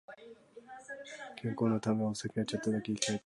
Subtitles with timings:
[1.43, 3.19] 健康のためお酒はちょっとだけ控える